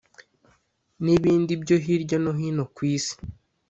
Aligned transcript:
n 1.03 1.05
ibindi 1.17 1.53
byo 1.63 1.75
hirya 1.83 2.17
no 2.23 2.31
hino 2.39 2.63
ku 2.75 2.81
Isi 2.95 3.15